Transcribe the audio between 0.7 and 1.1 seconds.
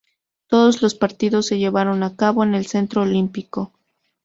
los